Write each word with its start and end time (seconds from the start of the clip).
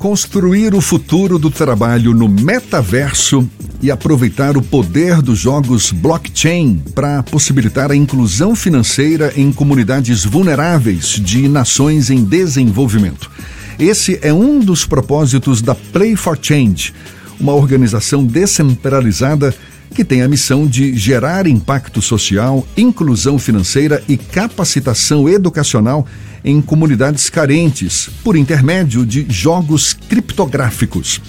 Construir 0.00 0.74
o 0.74 0.80
futuro 0.80 1.38
do 1.38 1.50
trabalho 1.50 2.14
no 2.14 2.26
metaverso 2.26 3.46
e 3.82 3.90
aproveitar 3.90 4.56
o 4.56 4.62
poder 4.62 5.20
dos 5.20 5.38
jogos 5.38 5.92
blockchain 5.92 6.82
para 6.94 7.22
possibilitar 7.22 7.90
a 7.90 7.94
inclusão 7.94 8.56
financeira 8.56 9.30
em 9.36 9.52
comunidades 9.52 10.24
vulneráveis 10.24 11.20
de 11.22 11.46
nações 11.48 12.08
em 12.08 12.24
desenvolvimento. 12.24 13.30
Esse 13.78 14.18
é 14.22 14.32
um 14.32 14.58
dos 14.58 14.86
propósitos 14.86 15.60
da 15.60 15.74
Play 15.74 16.16
for 16.16 16.38
Change, 16.40 16.94
uma 17.38 17.52
organização 17.52 18.24
descentralizada 18.24 19.54
que 19.94 20.04
tem 20.04 20.22
a 20.22 20.28
missão 20.28 20.66
de 20.66 20.96
gerar 20.96 21.46
impacto 21.46 22.00
social, 22.00 22.66
inclusão 22.76 23.38
financeira 23.38 24.02
e 24.08 24.16
capacitação 24.16 25.28
educacional 25.28 26.06
em 26.44 26.60
comunidades 26.60 27.28
carentes, 27.28 28.08
por 28.24 28.36
intermédio 28.36 29.04
de 29.04 29.26
jogos 29.28 29.92
criptográficos. 29.92 31.20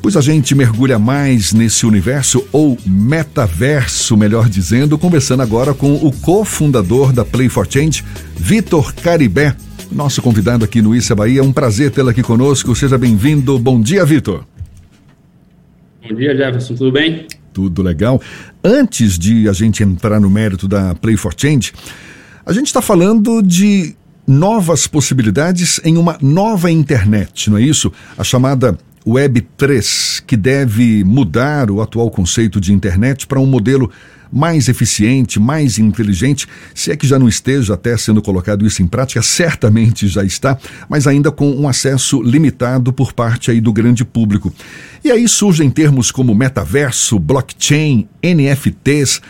Pois 0.00 0.16
a 0.16 0.20
gente 0.20 0.54
mergulha 0.54 0.98
mais 0.98 1.52
nesse 1.52 1.84
universo, 1.84 2.44
ou 2.52 2.78
metaverso, 2.86 4.16
melhor 4.16 4.48
dizendo, 4.48 4.96
conversando 4.96 5.42
agora 5.42 5.74
com 5.74 5.94
o 5.94 6.12
cofundador 6.12 7.12
da 7.12 7.24
Play 7.24 7.48
for 7.48 7.66
Change, 7.68 8.04
Vitor 8.36 8.94
Caribé, 8.94 9.54
nosso 9.90 10.22
convidado 10.22 10.64
aqui 10.64 10.80
no 10.80 10.94
Issa 10.94 11.14
Bahia. 11.14 11.40
É 11.40 11.42
um 11.42 11.52
prazer 11.52 11.90
tê-lo 11.90 12.10
aqui 12.10 12.22
conosco. 12.22 12.74
Seja 12.74 12.96
bem-vindo. 12.96 13.58
Bom 13.58 13.80
dia, 13.80 14.04
Vitor. 14.04 14.44
Bom 16.08 16.14
dia, 16.14 16.36
Jefferson. 16.36 16.74
Tudo 16.74 16.92
bem? 16.92 17.26
Tudo 17.58 17.82
legal. 17.82 18.22
Antes 18.62 19.18
de 19.18 19.48
a 19.48 19.52
gente 19.52 19.82
entrar 19.82 20.20
no 20.20 20.30
mérito 20.30 20.68
da 20.68 20.94
Play 20.94 21.16
for 21.16 21.34
Change, 21.36 21.72
a 22.46 22.52
gente 22.52 22.66
está 22.66 22.80
falando 22.80 23.42
de 23.42 23.96
novas 24.24 24.86
possibilidades 24.86 25.80
em 25.82 25.96
uma 25.96 26.16
nova 26.22 26.70
internet, 26.70 27.50
não 27.50 27.58
é 27.58 27.62
isso? 27.62 27.92
A 28.16 28.22
chamada 28.22 28.78
Web 29.04 29.40
3, 29.56 30.22
que 30.24 30.36
deve 30.36 31.02
mudar 31.02 31.68
o 31.68 31.82
atual 31.82 32.08
conceito 32.12 32.60
de 32.60 32.72
internet 32.72 33.26
para 33.26 33.40
um 33.40 33.46
modelo 33.46 33.90
mais 34.32 34.68
eficiente, 34.68 35.40
mais 35.40 35.78
inteligente, 35.78 36.46
se 36.74 36.90
é 36.90 36.96
que 36.96 37.06
já 37.06 37.18
não 37.18 37.28
esteja 37.28 37.74
até 37.74 37.96
sendo 37.96 38.22
colocado 38.22 38.66
isso 38.66 38.82
em 38.82 38.86
prática, 38.86 39.22
certamente 39.22 40.08
já 40.08 40.24
está, 40.24 40.58
mas 40.88 41.06
ainda 41.06 41.30
com 41.30 41.50
um 41.50 41.68
acesso 41.68 42.22
limitado 42.22 42.92
por 42.92 43.12
parte 43.12 43.50
aí 43.50 43.60
do 43.60 43.72
grande 43.72 44.04
público. 44.04 44.52
E 45.04 45.10
aí 45.10 45.28
surgem 45.28 45.70
termos 45.70 46.10
como 46.10 46.34
metaverso, 46.34 47.18
blockchain, 47.18 48.08
NFTs. 48.22 49.20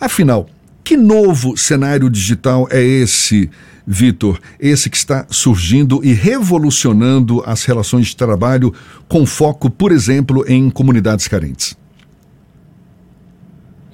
Afinal, 0.00 0.48
que 0.84 0.96
novo 0.96 1.56
cenário 1.56 2.08
digital 2.08 2.68
é 2.70 2.80
esse, 2.82 3.50
Vitor? 3.86 4.38
Esse 4.58 4.88
que 4.88 4.96
está 4.96 5.26
surgindo 5.30 6.00
e 6.04 6.12
revolucionando 6.12 7.42
as 7.44 7.64
relações 7.64 8.08
de 8.08 8.16
trabalho 8.16 8.72
com 9.08 9.26
foco, 9.26 9.68
por 9.68 9.90
exemplo, 9.90 10.44
em 10.46 10.70
comunidades 10.70 11.26
carentes? 11.26 11.76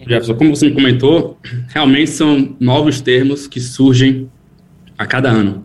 Jefferson, 0.07 0.35
como 0.35 0.55
você 0.55 0.67
me 0.67 0.73
comentou, 0.73 1.39
realmente 1.69 2.11
são 2.11 2.57
novos 2.59 3.01
termos 3.01 3.47
que 3.47 3.61
surgem 3.61 4.29
a 4.97 5.07
cada 5.07 5.31
ano. 5.31 5.65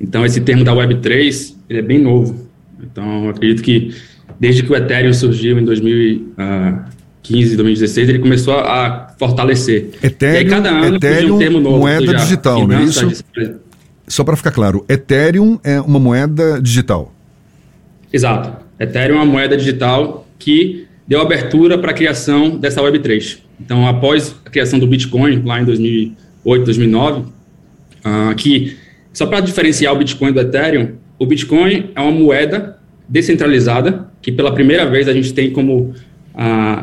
Então, 0.00 0.24
esse 0.24 0.40
termo 0.40 0.64
da 0.64 0.72
Web3 0.72 1.54
ele 1.68 1.78
é 1.78 1.82
bem 1.82 1.98
novo. 1.98 2.48
Então, 2.82 3.28
acredito 3.28 3.62
que 3.62 3.94
desde 4.38 4.62
que 4.62 4.72
o 4.72 4.76
Ethereum 4.76 5.12
surgiu 5.12 5.58
em 5.58 5.64
2015, 5.64 7.56
2016, 7.56 8.08
ele 8.08 8.18
começou 8.18 8.54
a 8.54 9.14
fortalecer. 9.18 9.90
Ethereum, 10.02 10.34
e 10.34 10.38
aí, 10.38 10.44
cada 10.46 10.70
ano 10.70 10.96
Ethereum, 10.96 11.36
um 11.36 11.38
termo 11.38 11.60
novo. 11.60 11.78
moeda 11.78 12.14
digital, 12.14 12.66
não 12.66 12.78
é 12.78 12.82
isso? 12.82 13.24
Só 14.08 14.24
para 14.24 14.36
ficar 14.36 14.50
claro, 14.50 14.84
Ethereum 14.88 15.60
é 15.62 15.80
uma 15.80 15.98
moeda 15.98 16.60
digital. 16.60 17.14
Exato. 18.12 18.62
Ethereum 18.78 19.16
é 19.16 19.18
uma 19.18 19.26
moeda 19.26 19.56
digital 19.56 20.26
que 20.38 20.86
deu 21.06 21.20
abertura 21.20 21.78
para 21.78 21.92
a 21.92 21.94
criação 21.94 22.58
dessa 22.58 22.82
Web3. 22.82 23.38
Então, 23.64 23.86
após 23.86 24.34
a 24.44 24.50
criação 24.50 24.78
do 24.78 24.86
Bitcoin, 24.86 25.42
lá 25.44 25.60
em 25.60 25.64
2008, 25.64 26.64
2009, 26.64 27.20
uh, 27.20 28.34
que, 28.36 28.76
só 29.12 29.26
para 29.26 29.40
diferenciar 29.40 29.94
o 29.94 29.98
Bitcoin 29.98 30.32
do 30.32 30.40
Ethereum, 30.40 30.94
o 31.18 31.24
Bitcoin 31.24 31.90
é 31.94 32.00
uma 32.00 32.10
moeda 32.10 32.78
descentralizada, 33.08 34.08
que 34.20 34.32
pela 34.32 34.52
primeira 34.52 34.84
vez 34.86 35.08
a 35.08 35.12
gente 35.12 35.32
tem 35.32 35.50
como 35.50 35.80
uh, 35.80 35.94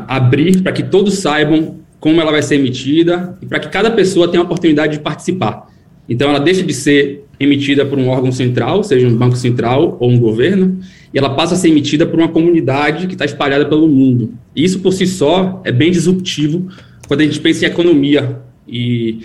abrir 0.08 0.62
para 0.62 0.72
que 0.72 0.84
todos 0.84 1.16
saibam 1.16 1.80
como 2.00 2.22
ela 2.22 2.32
vai 2.32 2.42
ser 2.42 2.56
emitida 2.56 3.38
e 3.42 3.46
para 3.46 3.60
que 3.60 3.68
cada 3.68 3.92
pessoa 3.92 4.30
tenha 4.30 4.42
a 4.42 4.46
oportunidade 4.46 4.94
de 4.94 5.04
participar. 5.04 5.68
Então, 6.10 6.30
ela 6.30 6.40
deixa 6.40 6.64
de 6.64 6.74
ser 6.74 7.24
emitida 7.40 7.86
por 7.86 7.98
um 7.98 8.10
órgão 8.10 8.32
central, 8.32 8.84
seja 8.84 9.08
um 9.08 9.16
banco 9.16 9.38
central 9.38 9.96
ou 10.00 10.10
um 10.10 10.20
governo, 10.20 10.80
e 11.14 11.18
ela 11.18 11.30
passa 11.30 11.54
a 11.54 11.58
ser 11.58 11.70
emitida 11.70 12.06
por 12.06 12.20
uma 12.20 12.28
comunidade 12.28 13.08
que 13.08 13.14
está 13.14 13.26
espalhada 13.26 13.66
pelo 13.66 13.88
mundo. 13.88 14.34
E 14.56 14.64
isso 14.64 14.80
por 14.80 14.92
si 14.92 15.08
só 15.08 15.62
é 15.64 15.72
bem 15.72 15.92
disruptivo 15.92 16.68
quando 17.08 17.22
a 17.22 17.24
gente 17.24 17.40
pensa 17.40 17.66
em 17.66 17.70
economia. 17.70 18.40
E, 18.68 19.20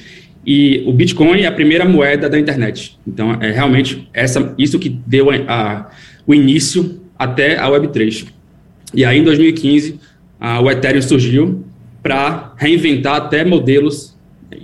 e 0.46 0.84
o 0.86 0.92
Bitcoin 0.92 1.40
é 1.40 1.46
a 1.46 1.52
primeira 1.52 1.84
moeda 1.84 2.28
da 2.28 2.38
internet. 2.38 2.98
Então, 3.06 3.34
é 3.40 3.50
realmente 3.50 4.08
essa, 4.12 4.54
isso 4.56 4.78
que 4.78 4.88
deu 4.88 5.30
a, 5.30 5.34
a, 5.48 5.90
o 6.26 6.34
início 6.34 7.00
até 7.18 7.58
a 7.58 7.66
Web3. 7.68 8.26
E 8.94 9.04
aí, 9.04 9.18
em 9.18 9.24
2015, 9.24 9.98
a, 10.38 10.60
o 10.60 10.70
Ethereum 10.70 11.02
surgiu 11.02 11.64
para 12.02 12.52
reinventar 12.56 13.16
até 13.16 13.44
modelos 13.44 14.14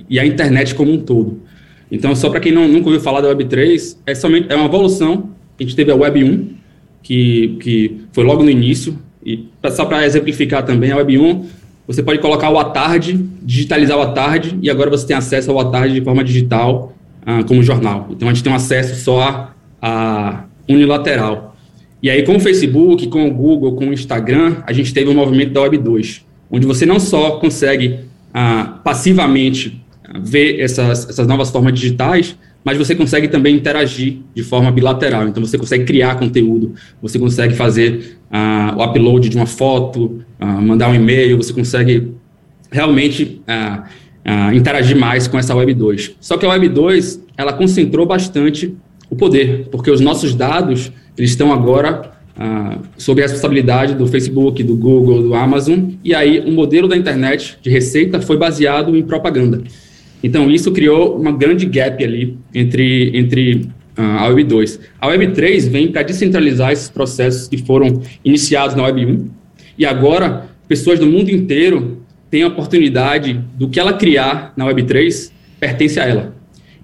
e 0.09 0.21
a 0.21 0.27
internet 0.27 0.75
como 0.75 0.93
um 0.93 0.99
todo. 0.99 1.41
Então, 1.91 2.15
só 2.15 2.31
para 2.31 2.41
quem 2.41 2.53
não, 2.53 2.69
nunca 2.69 2.87
ouviu 2.87 3.01
falar 3.01 3.21
da 3.21 3.35
Web3, 3.35 3.97
é, 4.07 4.15
somente, 4.15 4.47
é 4.51 4.57
uma 4.57 4.67
evolução. 4.67 5.31
A 5.59 5.63
gente 5.63 5.75
teve 5.75 5.91
a 5.91 5.95
Web 5.95 6.23
1, 6.23 6.49
que, 7.03 7.57
que 7.61 8.01
foi 8.13 8.25
logo 8.25 8.43
no 8.43 8.51
início. 8.51 8.97
E 9.25 9.49
só 9.71 9.85
para 9.85 10.07
exemplificar 10.07 10.65
também, 10.65 10.93
a 10.93 10.97
Web 10.97 11.19
1, 11.19 11.47
você 11.87 12.03
pode 12.03 12.21
colocar 12.21 12.51
o 12.51 12.59
à 12.59 12.65
tarde, 12.65 13.19
digitalizar 13.43 13.99
o 13.99 14.03
à 14.03 14.13
tarde, 14.13 14.57
e 14.63 14.71
agora 14.71 14.89
você 14.89 15.07
tem 15.07 15.17
acesso 15.17 15.51
ao 15.51 15.59
à 15.59 15.71
tarde 15.71 15.95
de 15.95 16.01
forma 16.01 16.23
digital, 16.23 16.95
ah, 17.27 17.43
como 17.43 17.63
jornal. 17.63 18.09
Então 18.11 18.29
a 18.29 18.33
gente 18.33 18.45
tem 18.45 18.53
um 18.53 18.57
acesso 18.57 19.03
só 19.03 19.21
a, 19.21 19.53
a 19.83 20.45
unilateral. 20.69 21.57
E 22.03 22.09
aí, 22.09 22.23
com 22.23 22.37
o 22.37 22.41
Facebook, 22.41 23.09
com 23.09 23.29
o 23.29 23.35
Google, 23.35 23.75
com 23.75 23.89
o 23.89 23.93
Instagram, 23.93 24.57
a 24.67 24.73
gente 24.73 24.95
teve 24.95 25.09
o 25.09 25.13
um 25.13 25.17
movimento 25.17 25.53
da 25.53 25.61
Web 25.63 25.79
2, 25.79 26.25
onde 26.51 26.67
você 26.67 26.87
não 26.87 26.99
só 26.99 27.33
consegue 27.33 27.99
ah, 28.33 28.79
passivamente 28.83 29.83
ver 30.19 30.61
essas, 30.61 31.09
essas 31.09 31.27
novas 31.27 31.51
formas 31.51 31.75
digitais, 31.75 32.37
mas 32.65 32.77
você 32.77 32.95
consegue 32.95 33.29
também 33.29 33.57
interagir 33.57 34.19
de 34.35 34.43
forma 34.43 34.71
bilateral. 34.71 35.29
Então, 35.29 35.45
você 35.45 35.57
consegue 35.57 35.85
criar 35.85 36.17
conteúdo, 36.19 36.75
você 37.01 37.19
consegue 37.19 37.55
fazer 37.55 38.19
uh, 38.31 38.77
o 38.77 38.85
upload 38.85 39.29
de 39.29 39.37
uma 39.37 39.47
foto, 39.47 40.23
uh, 40.41 40.63
mandar 40.63 40.91
um 40.91 40.95
e-mail, 40.95 41.37
você 41.37 41.53
consegue 41.53 42.13
realmente 42.71 43.41
uh, 43.49 44.55
interagir 44.55 44.97
mais 44.97 45.27
com 45.27 45.39
essa 45.39 45.55
Web 45.55 45.75
2. 45.75 46.17
Só 46.21 46.37
que 46.37 46.45
a 46.45 46.51
Web 46.51 46.69
2, 46.69 47.25
ela 47.37 47.53
concentrou 47.53 48.05
bastante 48.05 48.75
o 49.09 49.17
poder, 49.17 49.69
porque 49.71 49.91
os 49.91 50.01
nossos 50.01 50.35
dados, 50.35 50.93
eles 51.17 51.31
estão 51.31 51.53
agora 51.53 52.19
sob 52.97 53.21
a 53.21 53.25
responsabilidade 53.25 53.95
do 53.95 54.07
Facebook, 54.07 54.63
do 54.63 54.75
Google, 54.75 55.23
do 55.23 55.35
Amazon, 55.35 55.91
e 56.03 56.15
aí 56.15 56.41
o 56.41 56.51
modelo 56.51 56.89
da 56.89 56.97
internet 56.97 57.59
de 57.61 57.69
receita 57.69 58.19
foi 58.19 58.39
baseado 58.39 58.97
em 58.97 59.03
propaganda. 59.03 59.63
Então, 60.23 60.51
isso 60.51 60.71
criou 60.73 61.17
uma 61.17 61.33
grande 61.33 61.67
gap 61.67 62.03
ali 62.03 62.37
entre, 62.55 63.11
entre 63.17 63.69
uh, 63.99 64.03
a 64.19 64.29
Web 64.29 64.45
2. 64.45 64.81
A 65.01 65.09
Web 65.09 65.29
3 65.29 65.69
vem 65.69 65.89
para 65.89 66.03
descentralizar 66.03 66.73
esses 66.73 66.91
processos 66.91 67.49
que 67.49 67.59
foram 67.59 68.03
iniciados 68.25 68.75
na 68.77 68.85
Web 68.85 69.07
1, 69.07 69.31
e 69.79 69.87
agora 69.87 70.49
pessoas 70.69 70.99
do 70.99 71.07
mundo 71.07 71.31
inteiro 71.31 72.03
têm 72.31 72.43
a 72.43 72.49
oportunidade 72.49 73.41
do 73.59 73.69
que 73.69 73.81
ela 73.81 73.93
criar 73.93 74.53
na 74.57 74.67
Web 74.67 74.85
3 74.85 75.33
pertence 75.59 75.99
a 75.99 76.05
ela. 76.05 76.35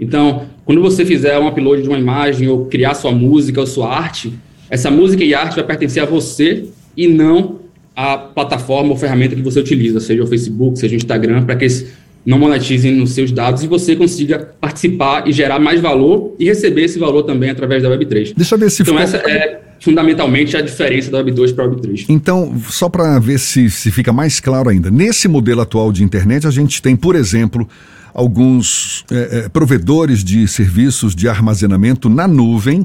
Então, 0.01 0.47
quando 0.65 0.81
você 0.81 1.05
fizer 1.05 1.39
um 1.39 1.47
upload 1.47 1.83
de 1.83 1.89
uma 1.89 1.99
imagem 1.99 2.49
ou 2.49 2.67
criar 2.67 2.95
sua 2.95 3.13
música 3.13 3.61
ou 3.61 3.67
sua 3.67 3.95
arte, 3.95 4.33
essa 4.69 4.91
música 4.91 5.23
e 5.25 5.35
arte 5.35 5.55
vai 5.55 5.65
pertencer 5.65 6.03
a 6.03 6.07
você 6.07 6.67
e 6.97 7.07
não 7.07 7.61
à 7.95 8.19
plataforma 8.19 8.91
ou 8.91 8.97
ferramenta 8.97 9.35
que 9.35 9.43
você 9.43 9.61
utiliza, 9.61 10.01
seja 10.01 10.23
o 10.23 10.27
Facebook, 10.27 10.79
seja 10.79 10.95
o 10.95 10.97
Instagram, 10.97 11.45
para 11.45 11.57
que 11.57 11.65
esse 11.65 11.93
não 12.27 12.41
monetizem 12.41 12.93
nos 12.93 13.13
seus 13.13 13.31
dados 13.31 13.63
e 13.63 13.69
você 13.69 13.95
consiga 13.95 14.51
participar 14.61 15.29
e 15.29 15.33
gerar 15.33 15.61
mais 15.61 15.81
valor 15.81 16.35
e 16.41 16.45
receber 16.45 16.83
esse 16.83 16.99
valor 16.99 17.23
também 17.23 17.51
através 17.51 17.85
da 17.85 17.89
Web3. 17.89 18.33
Deixa 18.37 18.55
eu 18.57 18.59
ver 18.59 18.71
se 18.71 18.83
Então, 18.83 18.99
essa 18.99 19.19
é 19.19 19.61
fundamentalmente 19.79 20.57
a 20.57 20.61
diferença 20.61 21.09
da 21.09 21.23
Web2 21.23 21.55
para 21.55 21.65
a 21.65 21.69
Web3. 21.69 22.07
Então, 22.09 22.53
só 22.69 22.89
para 22.89 23.21
ver 23.21 23.39
se, 23.39 23.71
se 23.71 23.93
fica 23.93 24.13
mais 24.13 24.41
claro 24.41 24.69
ainda, 24.69 24.91
nesse 24.91 25.29
modelo 25.29 25.61
atual 25.61 25.93
de 25.93 26.03
internet, 26.03 26.49
a 26.49 26.51
gente 26.51 26.83
tem, 26.83 26.97
por 26.97 27.15
exemplo, 27.15 27.69
alguns 28.13 29.05
é, 29.11 29.45
é, 29.45 29.49
provedores 29.49 30.25
de 30.25 30.49
serviços 30.49 31.15
de 31.15 31.29
armazenamento 31.29 32.09
na 32.09 32.27
nuvem 32.27 32.85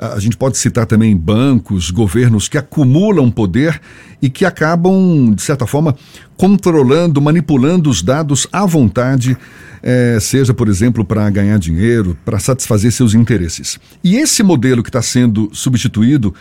a 0.00 0.18
gente 0.18 0.34
pode 0.34 0.56
citar 0.56 0.86
também 0.86 1.14
bancos, 1.14 1.90
governos 1.90 2.48
que 2.48 2.56
acumulam 2.56 3.30
poder 3.30 3.78
e 4.22 4.30
que 4.30 4.46
acabam, 4.46 5.34
de 5.34 5.42
certa 5.42 5.66
forma, 5.66 5.94
controlando, 6.38 7.20
manipulando 7.20 7.90
os 7.90 8.02
dados 8.02 8.46
à 8.50 8.64
vontade, 8.64 9.36
é, 9.82 10.16
seja, 10.18 10.54
por 10.54 10.68
exemplo, 10.68 11.04
para 11.04 11.28
ganhar 11.28 11.58
dinheiro, 11.58 12.16
para 12.24 12.38
satisfazer 12.38 12.90
seus 12.92 13.12
interesses. 13.12 13.78
E 14.02 14.16
esse 14.16 14.42
modelo 14.42 14.82
que 14.82 14.88
está 14.88 15.02
sendo 15.02 15.50
substituído 15.52 16.34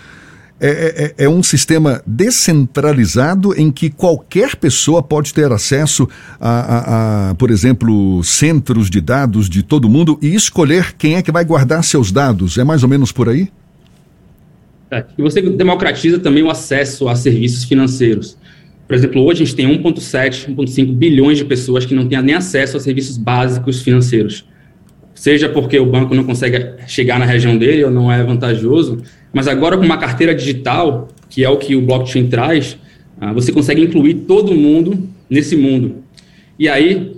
é, 0.61 0.67
é, 0.69 1.05
é, 1.05 1.25
é, 1.25 1.29
um 1.29 1.41
sistema 1.41 2.01
descentralizado 2.05 3.53
em 3.59 3.71
que 3.71 3.89
qualquer 3.89 4.55
pessoa 4.57 5.01
pode 5.01 5.33
ter 5.33 5.51
acesso 5.51 6.07
a, 6.39 6.49
a, 6.49 7.29
a, 7.29 7.35
por 7.35 7.49
exemplo, 7.49 8.21
centros 8.23 8.89
de 8.89 8.99
dados 8.99 9.49
de 9.49 9.63
todo 9.63 9.87
mundo 9.87 10.19
e 10.21 10.35
escolher 10.35 10.93
quem 10.97 11.15
é 11.15 11.21
que 11.21 11.31
vai 11.31 11.45
guardar 11.45 11.83
seus 11.83 12.11
dados. 12.11 12.57
É 12.57 12.63
mais 12.63 12.83
ou 12.83 12.89
menos 12.89 13.11
por 13.11 13.29
aí? 13.29 13.49
É, 14.91 15.05
e 15.17 15.21
você 15.21 15.41
democratiza 15.41 16.19
também 16.19 16.43
o 16.43 16.49
acesso 16.49 17.07
a 17.07 17.15
serviços 17.15 17.63
financeiros. 17.63 18.37
Por 18.87 18.95
exemplo, 18.95 19.21
hoje 19.23 19.43
a 19.43 19.45
gente 19.45 19.55
tem 19.55 19.81
1,7, 19.81 20.53
1,5 20.55 20.93
bilhões 20.93 21.37
de 21.37 21.45
pessoas 21.45 21.85
que 21.85 21.93
não 21.93 22.07
têm 22.07 22.21
nem 22.21 22.35
acesso 22.35 22.75
a 22.75 22.79
serviços 22.79 23.17
básicos 23.17 23.81
financeiros. 23.81 24.45
Seja 25.13 25.47
porque 25.47 25.79
o 25.79 25.85
banco 25.85 26.15
não 26.15 26.23
consegue 26.23 26.73
chegar 26.87 27.19
na 27.19 27.25
região 27.25 27.57
dele 27.57 27.83
ou 27.83 27.91
não 27.91 28.11
é 28.11 28.23
vantajoso, 28.23 29.03
mas 29.33 29.47
agora 29.47 29.77
com 29.77 29.83
uma 29.83 29.97
carteira 29.97 30.33
digital, 30.33 31.07
que 31.29 31.43
é 31.43 31.49
o 31.49 31.57
que 31.57 31.75
o 31.75 31.81
blockchain 31.81 32.27
traz, 32.27 32.77
ah, 33.19 33.33
você 33.33 33.51
consegue 33.51 33.81
incluir 33.81 34.15
todo 34.27 34.53
mundo 34.53 35.07
nesse 35.29 35.55
mundo. 35.55 35.97
E 36.57 36.67
aí, 36.67 37.15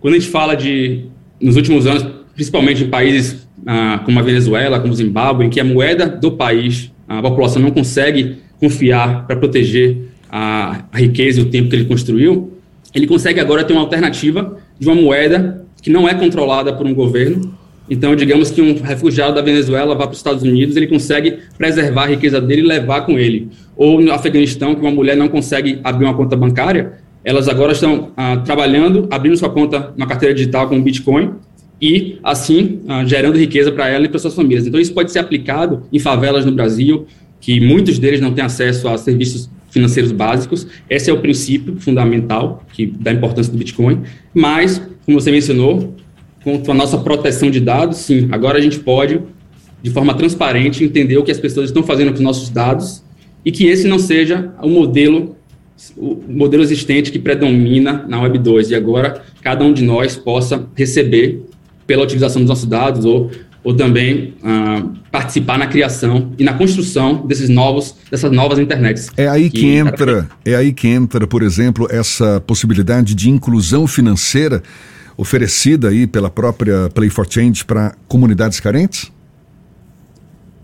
quando 0.00 0.14
a 0.14 0.18
gente 0.18 0.30
fala 0.30 0.54
de, 0.54 1.04
nos 1.40 1.56
últimos 1.56 1.86
anos, 1.86 2.06
principalmente 2.34 2.84
em 2.84 2.88
países 2.88 3.46
ah, 3.66 4.00
como 4.04 4.18
a 4.18 4.22
Venezuela, 4.22 4.80
como 4.80 4.92
o 4.92 4.96
Zimbábue, 4.96 5.46
em 5.46 5.50
que 5.50 5.60
a 5.60 5.64
moeda 5.64 6.06
do 6.06 6.32
país, 6.32 6.90
a 7.06 7.22
população 7.22 7.60
não 7.62 7.70
consegue 7.70 8.38
confiar 8.58 9.26
para 9.26 9.36
proteger 9.36 9.98
a, 10.30 10.84
a 10.90 10.98
riqueza 10.98 11.40
e 11.40 11.42
o 11.42 11.50
tempo 11.50 11.68
que 11.68 11.76
ele 11.76 11.84
construiu, 11.84 12.52
ele 12.94 13.06
consegue 13.06 13.40
agora 13.40 13.64
ter 13.64 13.72
uma 13.72 13.82
alternativa 13.82 14.56
de 14.78 14.86
uma 14.86 14.94
moeda 14.94 15.64
que 15.82 15.90
não 15.90 16.08
é 16.08 16.14
controlada 16.14 16.72
por 16.72 16.86
um 16.86 16.94
governo, 16.94 17.52
então, 17.90 18.14
digamos 18.14 18.50
que 18.50 18.62
um 18.62 18.80
refugiado 18.80 19.34
da 19.34 19.42
Venezuela 19.42 19.94
vá 19.94 20.04
para 20.06 20.12
os 20.12 20.18
Estados 20.18 20.42
Unidos, 20.42 20.76
ele 20.76 20.86
consegue 20.86 21.38
preservar 21.58 22.04
a 22.04 22.06
riqueza 22.06 22.40
dele 22.40 22.62
e 22.62 22.66
levar 22.66 23.02
com 23.02 23.18
ele. 23.18 23.48
Ou 23.76 24.00
no 24.00 24.12
Afeganistão, 24.12 24.74
que 24.74 24.80
uma 24.80 24.90
mulher 24.90 25.16
não 25.16 25.28
consegue 25.28 25.80
abrir 25.82 26.04
uma 26.04 26.14
conta 26.14 26.36
bancária, 26.36 26.94
elas 27.24 27.48
agora 27.48 27.72
estão 27.72 28.10
ah, 28.16 28.36
trabalhando, 28.38 29.06
abrindo 29.10 29.36
sua 29.36 29.50
conta 29.50 29.92
na 29.96 30.06
carteira 30.06 30.34
digital 30.34 30.68
com 30.68 30.80
Bitcoin 30.82 31.34
e, 31.80 32.18
assim, 32.22 32.80
ah, 32.88 33.04
gerando 33.04 33.36
riqueza 33.36 33.70
para 33.70 33.88
ela 33.88 34.04
e 34.04 34.08
para 34.08 34.18
suas 34.18 34.34
famílias. 34.34 34.66
Então, 34.66 34.80
isso 34.80 34.94
pode 34.94 35.10
ser 35.10 35.18
aplicado 35.18 35.82
em 35.92 35.98
favelas 35.98 36.44
no 36.44 36.52
Brasil, 36.52 37.06
que 37.40 37.60
muitos 37.60 37.98
deles 37.98 38.20
não 38.20 38.32
têm 38.32 38.44
acesso 38.44 38.88
a 38.88 38.96
serviços 38.96 39.50
financeiros 39.70 40.12
básicos. 40.12 40.66
Esse 40.88 41.10
é 41.10 41.12
o 41.12 41.18
princípio 41.18 41.76
fundamental 41.80 42.64
que 42.72 42.86
da 42.86 43.12
importância 43.12 43.52
do 43.52 43.58
Bitcoin. 43.58 44.02
Mas, 44.32 44.80
como 45.04 45.20
você 45.20 45.30
mencionou, 45.32 45.94
com 46.42 46.72
a 46.72 46.74
nossa 46.74 46.98
proteção 46.98 47.50
de 47.50 47.60
dados, 47.60 47.98
sim, 47.98 48.28
agora 48.32 48.58
a 48.58 48.60
gente 48.60 48.80
pode, 48.80 49.20
de 49.82 49.90
forma 49.90 50.14
transparente, 50.14 50.84
entender 50.84 51.16
o 51.16 51.22
que 51.22 51.30
as 51.30 51.38
pessoas 51.38 51.66
estão 51.66 51.82
fazendo 51.82 52.08
com 52.08 52.14
os 52.16 52.20
nossos 52.20 52.48
dados 52.48 53.02
e 53.44 53.52
que 53.52 53.66
esse 53.66 53.86
não 53.86 53.98
seja 53.98 54.52
o 54.62 54.68
modelo 54.68 55.36
o 55.96 56.22
modelo 56.28 56.62
existente 56.62 57.10
que 57.10 57.18
predomina 57.18 58.04
na 58.06 58.20
Web 58.20 58.38
2 58.38 58.70
e 58.70 58.74
agora 58.74 59.22
cada 59.40 59.64
um 59.64 59.72
de 59.72 59.82
nós 59.82 60.16
possa 60.16 60.68
receber 60.76 61.42
pela 61.86 62.04
utilização 62.04 62.40
dos 62.40 62.48
nossos 62.48 62.66
dados 62.66 63.04
ou, 63.04 63.30
ou 63.64 63.74
também 63.74 64.34
uh, 64.44 64.90
participar 65.10 65.58
na 65.58 65.66
criação 65.66 66.32
e 66.38 66.44
na 66.44 66.52
construção 66.52 67.26
desses 67.26 67.48
novos 67.48 67.96
dessas 68.10 68.30
novas 68.30 68.58
internets. 68.58 69.10
É 69.16 69.26
aí 69.28 69.50
que, 69.50 69.60
que 69.60 69.66
entra, 69.66 70.28
é 70.44 70.54
aí 70.54 70.72
que 70.72 70.86
entra, 70.86 71.26
por 71.26 71.42
exemplo, 71.42 71.88
essa 71.90 72.40
possibilidade 72.40 73.14
de 73.14 73.28
inclusão 73.28 73.86
financeira 73.86 74.62
oferecida 75.22 75.88
aí 75.88 76.06
pela 76.06 76.28
própria 76.28 76.90
Play 76.90 77.08
for 77.08 77.26
Change 77.28 77.64
para 77.64 77.94
comunidades 78.08 78.60
carentes? 78.60 79.10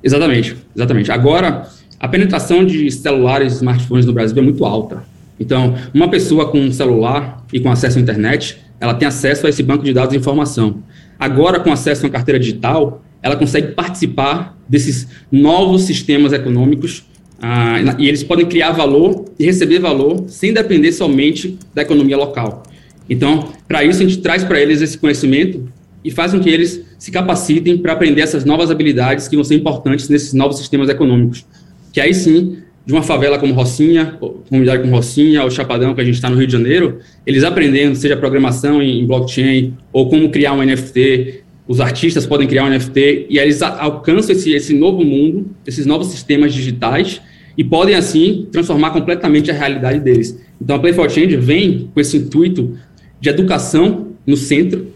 Exatamente, 0.03 0.57
exatamente. 0.75 1.11
Agora, 1.11 1.69
a 1.99 2.09
penetração 2.09 2.65
de 2.65 2.91
celulares 2.91 3.55
e 3.55 3.57
smartphones 3.57 4.05
no 4.05 4.13
Brasil 4.13 4.37
é 4.37 4.43
muito 4.43 4.65
alta. 4.65 5.03
Então, 5.41 5.75
uma 5.95 6.11
pessoa 6.11 6.51
com 6.51 6.61
um 6.61 6.73
celular 6.73 7.45
e 7.53 7.61
com 7.61 7.71
acesso 7.71 7.99
à 7.99 8.01
internet, 8.01 8.59
ela 8.81 8.95
tem 8.95 9.07
acesso 9.07 9.47
a 9.47 9.51
esse 9.51 9.63
banco 9.63 9.85
de 9.85 9.93
dados 9.93 10.11
de 10.11 10.19
informação. 10.19 10.83
Agora, 11.19 11.61
com 11.61 11.73
acesso 11.73 12.03
a 12.03 12.07
uma 12.07 12.13
carteira 12.13 12.39
digital, 12.39 13.05
ela 13.23 13.37
consegue 13.37 13.69
participar 13.69 14.57
desses 14.69 15.09
novos 15.31 15.83
sistemas 15.83 16.33
econômicos 16.33 17.05
ah, 17.41 17.77
e 17.99 18.09
eles 18.09 18.25
podem 18.25 18.47
criar 18.47 18.73
valor 18.73 19.25
e 19.39 19.45
receber 19.45 19.79
valor 19.79 20.25
sem 20.29 20.53
depender 20.53 20.91
somente 20.93 21.57
da 21.73 21.83
economia 21.83 22.17
local. 22.17 22.65
Então, 23.09 23.49
para 23.67 23.85
isso, 23.85 24.03
a 24.03 24.07
gente 24.07 24.19
traz 24.19 24.45
para 24.45 24.61
eles 24.61 24.83
esse 24.83 24.99
conhecimento 24.99 25.69
e 26.05 26.11
faz 26.11 26.33
com 26.33 26.41
que 26.41 26.49
eles 26.49 26.85
se 26.99 27.11
capacitem 27.11 27.79
para 27.79 27.93
aprender 27.93 28.21
essas 28.21 28.45
novas 28.45 28.71
habilidades 28.71 29.29
que 29.29 29.37
vão 29.37 29.45
ser 29.45 29.55
importantes 29.55 30.09
nesses 30.09 30.33
novos 30.33 30.59
sistemas 30.59 30.89
econômicos. 30.89 31.45
Que 31.93 32.01
aí 32.01 32.15
sim, 32.15 32.59
de 32.87 32.93
uma 32.93 33.03
favela 33.03 33.39
como 33.39 33.53
Rocinha, 33.53 34.17
comunidade 34.49 34.83
como 34.83 34.95
Rocinha, 34.95 35.43
ou 35.45 35.51
Chapadão, 35.51 35.95
que 35.95 36.01
a 36.01 36.05
gente 36.05 36.15
está 36.15 36.31
no 36.31 36.37
Rio 36.37 36.47
de 36.47 36.53
Janeiro, 36.53 36.99
eles 37.27 37.45
aprendendo, 37.45 37.95
seja 37.97 38.17
programação 38.17 38.83
em 38.83 39.07
blockchain, 39.07 39.75
ou 39.93 40.09
como 40.09 40.31
criar 40.31 40.55
um 40.55 40.63
NFT, 40.63 41.43
os 41.67 41.81
artistas 41.81 42.25
podem 42.25 42.49
criar 42.49 42.65
um 42.65 42.71
NFT, 42.71 43.27
e 43.29 43.39
aí 43.39 43.45
eles 43.45 43.61
alcançam 43.61 44.35
esse, 44.35 44.53
esse 44.55 44.73
novo 44.73 45.05
mundo, 45.05 45.51
esses 45.67 45.85
novos 45.85 46.07
sistemas 46.07 46.55
digitais, 46.55 47.21
e 47.59 47.63
podem, 47.63 47.95
assim, 47.95 48.47
transformar 48.51 48.91
completamente 48.91 49.51
a 49.51 49.55
realidade 49.55 50.01
deles. 50.01 50.41
Então, 50.59 50.77
a 50.77 50.79
Play 50.79 50.95
for 50.95 51.11
Change 51.11 51.37
vem 51.37 51.91
com 51.93 52.01
esse 52.01 52.17
intuito 52.17 52.79
de 53.21 53.29
educação 53.29 54.09
no 54.27 54.37
centro, 54.37 54.89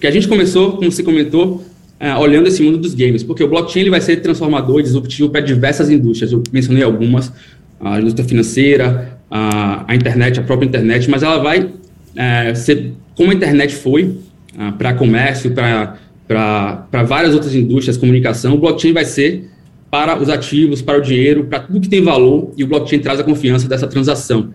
que 0.00 0.06
a 0.06 0.10
gente 0.10 0.28
começou, 0.28 0.72
como 0.72 0.90
você 0.90 1.02
comentou, 1.02 1.64
é, 2.00 2.14
olhando 2.14 2.46
esse 2.46 2.62
mundo 2.62 2.78
dos 2.78 2.94
games, 2.94 3.22
porque 3.22 3.42
o 3.42 3.48
blockchain 3.48 3.82
ele 3.82 3.90
vai 3.90 4.00
ser 4.00 4.16
transformador 4.18 4.80
e 4.80 4.82
disruptivo 4.82 5.30
para 5.30 5.40
diversas 5.40 5.90
indústrias. 5.90 6.32
Eu 6.32 6.42
mencionei 6.52 6.82
algumas, 6.82 7.32
a 7.80 8.00
indústria 8.00 8.26
financeira, 8.26 9.18
a, 9.30 9.84
a 9.90 9.94
internet, 9.96 10.38
a 10.38 10.42
própria 10.42 10.66
internet, 10.66 11.10
mas 11.10 11.22
ela 11.22 11.38
vai 11.38 11.70
é, 12.14 12.54
ser 12.54 12.92
como 13.16 13.32
a 13.32 13.34
internet 13.34 13.74
foi 13.74 14.16
é, 14.56 14.70
para 14.72 14.94
comércio, 14.94 15.50
para 15.50 17.02
várias 17.04 17.34
outras 17.34 17.54
indústrias, 17.54 17.96
comunicação, 17.96 18.54
o 18.54 18.58
blockchain 18.58 18.92
vai 18.92 19.04
ser 19.04 19.50
para 19.90 20.20
os 20.20 20.28
ativos, 20.28 20.82
para 20.82 20.98
o 20.98 21.00
dinheiro, 21.00 21.44
para 21.44 21.60
tudo 21.60 21.80
que 21.80 21.88
tem 21.88 22.02
valor, 22.02 22.52
e 22.56 22.62
o 22.62 22.66
blockchain 22.66 23.00
traz 23.00 23.18
a 23.18 23.24
confiança 23.24 23.68
dessa 23.68 23.86
transação. 23.86 24.50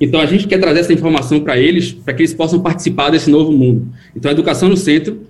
Então, 0.00 0.20
a 0.20 0.26
gente 0.26 0.46
quer 0.46 0.58
trazer 0.58 0.80
essa 0.80 0.92
informação 0.92 1.40
para 1.40 1.58
eles, 1.58 1.92
para 1.92 2.12
que 2.14 2.22
eles 2.22 2.34
possam 2.34 2.60
participar 2.60 3.10
desse 3.10 3.30
novo 3.30 3.52
mundo. 3.52 3.88
Então, 4.14 4.28
a 4.28 4.32
educação 4.32 4.68
no 4.68 4.76
centro, 4.76 5.20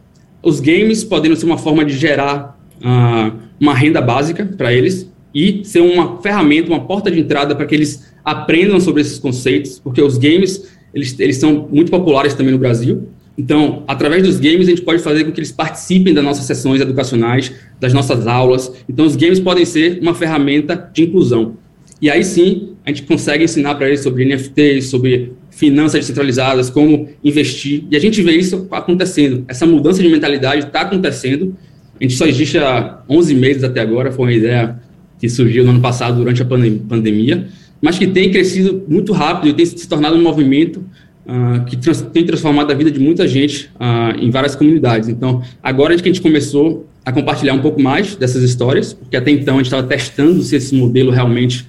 os 0.43 0.61
games 0.61 1.05
podendo 1.05 1.37
ser 1.37 1.47
uma 1.47 1.59
forma 1.59 1.85
de 1.85 1.97
gerar 1.97 2.59
uh, 2.81 3.39
uma 3.61 3.75
renda 3.75 4.01
básica 4.01 4.45
para 4.45 4.73
eles 4.73 5.11
e 5.35 5.65
ser 5.65 5.81
uma 5.81 6.21
ferramenta, 6.21 6.69
uma 6.71 6.81
porta 6.87 7.11
de 7.11 7.21
entrada 7.21 7.55
para 7.55 7.67
que 7.67 7.75
eles 7.75 8.13
aprendam 8.25 8.79
sobre 8.81 9.03
esses 9.03 9.19
conceitos, 9.19 9.79
porque 9.79 10.01
os 10.01 10.17
games, 10.17 10.71
eles, 10.95 11.19
eles 11.19 11.37
são 11.37 11.69
muito 11.71 11.91
populares 11.91 12.35
também 12.35 12.53
no 12.53 12.59
Brasil. 12.59 13.09
Então, 13.37 13.83
através 13.89 14.23
dos 14.23 14.39
games, 14.39 14.69
a 14.69 14.71
gente 14.71 14.83
pode 14.83 15.03
fazer 15.03 15.25
com 15.25 15.33
que 15.33 15.41
eles 15.41 15.51
participem 15.51 16.15
das 16.15 16.23
nossas 16.23 16.45
sessões 16.45 16.81
educacionais, 16.81 17.53
das 17.81 17.93
nossas 17.93 18.29
aulas. 18.29 18.73
Então, 18.89 19.05
os 19.05 19.17
games 19.17 19.41
podem 19.41 19.65
ser 19.65 19.99
uma 20.01 20.15
ferramenta 20.15 20.91
de 20.93 21.03
inclusão. 21.03 21.57
E 22.05 22.11
aí 22.11 22.23
sim, 22.23 22.75
a 22.85 22.91
gente 22.91 23.05
consegue 23.05 23.45
ensinar 23.45 23.77
para 23.77 23.87
eles 23.87 24.01
sobre 24.01 24.27
NFTs, 24.27 24.89
sobre 24.91 25.33
finanças 25.49 26.01
descentralizadas, 26.01 26.69
como 26.69 27.09
investir. 27.25 27.85
E 27.91 27.97
a 27.97 27.99
gente 27.99 28.21
vê 28.21 28.33
isso 28.33 28.69
acontecendo. 28.71 29.43
Essa 29.49 29.65
mudança 29.65 30.03
de 30.03 30.09
mentalidade 30.11 30.67
está 30.67 30.83
acontecendo. 30.83 31.57
A 31.99 32.05
gente 32.05 32.15
só 32.15 32.27
existe 32.27 32.59
há 32.59 32.99
11 33.09 33.35
meses 33.37 33.65
até 33.65 33.81
agora, 33.81 34.13
foi 34.13 34.27
uma 34.27 34.33
ideia 34.35 34.79
que 35.19 35.31
surgiu 35.31 35.65
no 35.65 35.71
ano 35.71 35.81
passado 35.81 36.19
durante 36.19 36.43
a 36.43 36.45
pandemia, 36.45 37.49
mas 37.81 37.99
que 37.99 38.07
tem 38.07 38.31
crescido 38.31 38.85
muito 38.87 39.15
rápido 39.15 39.49
e 39.49 39.55
tem 39.55 39.65
se 39.65 39.89
tornado 39.89 40.15
um 40.15 40.23
movimento 40.23 40.85
uh, 41.25 41.65
que 41.65 41.75
trans 41.75 42.03
tem 42.03 42.27
transformado 42.27 42.71
a 42.71 42.75
vida 42.75 42.91
de 42.91 43.01
muita 43.01 43.27
gente 43.27 43.71
uh, 43.77 44.15
em 44.21 44.29
várias 44.29 44.55
comunidades. 44.55 45.09
Então, 45.09 45.43
agora 45.63 45.97
que 45.97 46.03
a 46.03 46.13
gente 46.13 46.21
começou 46.21 46.87
a 47.03 47.11
compartilhar 47.11 47.55
um 47.55 47.63
pouco 47.63 47.81
mais 47.81 48.15
dessas 48.15 48.43
histórias, 48.43 48.93
porque 48.93 49.17
até 49.17 49.31
então 49.31 49.55
a 49.55 49.57
gente 49.57 49.69
estava 49.69 49.85
testando 49.85 50.43
se 50.43 50.55
esse 50.55 50.75
modelo 50.75 51.11
realmente 51.11 51.65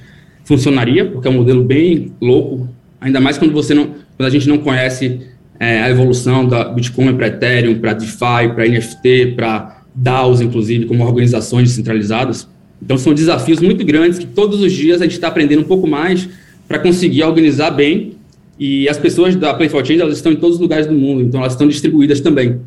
funcionaria, 0.45 1.05
porque 1.05 1.27
é 1.27 1.31
um 1.31 1.35
modelo 1.35 1.63
bem 1.63 2.13
louco, 2.21 2.69
ainda 3.01 3.19
mais 3.19 3.37
quando 3.37 3.51
você 3.51 3.73
não, 3.73 3.87
quando 4.15 4.27
a 4.27 4.29
gente 4.29 4.47
não 4.47 4.59
conhece 4.59 5.19
é, 5.59 5.81
a 5.81 5.89
evolução 5.89 6.47
da 6.47 6.65
Bitcoin 6.65 7.13
para 7.15 7.27
Ethereum, 7.27 7.79
para 7.79 7.93
DeFi, 7.93 8.53
para 8.53 8.67
NFT, 8.67 9.33
para 9.35 9.83
DAOs, 9.93 10.41
inclusive, 10.41 10.85
como 10.85 11.03
organizações 11.03 11.69
descentralizadas. 11.69 12.47
Então, 12.81 12.97
são 12.97 13.13
desafios 13.13 13.59
muito 13.61 13.83
grandes 13.85 14.19
que 14.19 14.25
todos 14.25 14.61
os 14.61 14.71
dias 14.71 15.01
a 15.01 15.05
gente 15.05 15.13
está 15.13 15.27
aprendendo 15.27 15.61
um 15.61 15.65
pouco 15.65 15.87
mais 15.87 16.27
para 16.67 16.79
conseguir 16.79 17.23
organizar 17.23 17.71
bem. 17.71 18.13
E 18.59 18.87
as 18.87 18.97
pessoas 18.97 19.35
da 19.35 19.53
Play 19.53 19.69
for 19.69 19.85
Change, 19.85 20.01
elas 20.01 20.15
estão 20.15 20.31
em 20.31 20.35
todos 20.35 20.55
os 20.55 20.61
lugares 20.61 20.87
do 20.87 20.93
mundo, 20.93 21.21
então 21.21 21.41
elas 21.41 21.53
estão 21.53 21.67
distribuídas 21.67 22.21
também. 22.21 22.59